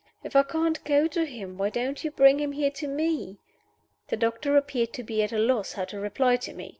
"If 0.23 0.35
I 0.35 0.41
can't 0.41 0.83
go 0.83 1.05
to 1.09 1.27
him, 1.27 1.59
why 1.59 1.69
don't 1.69 2.03
you 2.03 2.09
bring 2.09 2.39
him 2.39 2.53
here 2.53 2.71
to 2.71 2.87
me?" 2.87 3.37
The 4.07 4.17
doctor 4.17 4.57
appeared 4.57 4.93
to 4.93 5.03
be 5.03 5.21
at 5.21 5.31
a 5.31 5.37
loss 5.37 5.73
how 5.73 5.85
to 5.85 5.99
reply 5.99 6.37
to 6.37 6.53
me. 6.53 6.69